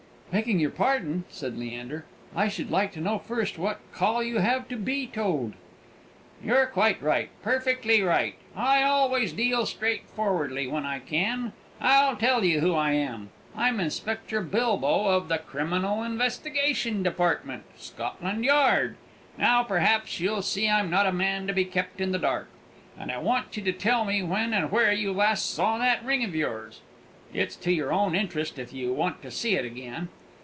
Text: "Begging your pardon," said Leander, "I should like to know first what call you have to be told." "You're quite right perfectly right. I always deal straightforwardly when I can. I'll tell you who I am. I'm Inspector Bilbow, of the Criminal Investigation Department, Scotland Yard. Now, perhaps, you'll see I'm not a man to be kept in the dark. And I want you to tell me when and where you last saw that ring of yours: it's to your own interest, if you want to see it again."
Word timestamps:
"Begging 0.31 0.61
your 0.61 0.69
pardon," 0.71 1.25
said 1.27 1.57
Leander, 1.57 2.05
"I 2.33 2.47
should 2.47 2.71
like 2.71 2.93
to 2.93 3.01
know 3.01 3.19
first 3.19 3.57
what 3.57 3.81
call 3.93 4.23
you 4.23 4.37
have 4.37 4.69
to 4.69 4.77
be 4.77 5.05
told." 5.05 5.55
"You're 6.41 6.67
quite 6.67 7.01
right 7.01 7.27
perfectly 7.43 8.01
right. 8.01 8.35
I 8.55 8.81
always 8.83 9.33
deal 9.33 9.65
straightforwardly 9.65 10.67
when 10.67 10.85
I 10.85 10.99
can. 10.99 11.51
I'll 11.81 12.15
tell 12.15 12.45
you 12.45 12.61
who 12.61 12.73
I 12.73 12.93
am. 12.93 13.29
I'm 13.57 13.81
Inspector 13.81 14.39
Bilbow, 14.43 15.07
of 15.07 15.27
the 15.27 15.37
Criminal 15.37 16.01
Investigation 16.01 17.03
Department, 17.03 17.63
Scotland 17.77 18.45
Yard. 18.45 18.95
Now, 19.37 19.63
perhaps, 19.63 20.21
you'll 20.21 20.43
see 20.43 20.69
I'm 20.69 20.89
not 20.89 21.05
a 21.05 21.11
man 21.11 21.45
to 21.47 21.51
be 21.53 21.65
kept 21.65 21.99
in 21.99 22.13
the 22.13 22.17
dark. 22.19 22.47
And 22.97 23.11
I 23.11 23.17
want 23.17 23.57
you 23.57 23.63
to 23.63 23.73
tell 23.73 24.05
me 24.05 24.23
when 24.23 24.53
and 24.53 24.71
where 24.71 24.93
you 24.93 25.11
last 25.11 25.53
saw 25.53 25.77
that 25.79 26.05
ring 26.05 26.23
of 26.23 26.33
yours: 26.33 26.79
it's 27.33 27.57
to 27.57 27.73
your 27.73 27.91
own 27.91 28.15
interest, 28.15 28.57
if 28.57 28.71
you 28.71 28.93
want 28.93 29.21
to 29.23 29.29
see 29.29 29.55
it 29.57 29.65
again." 29.65 30.07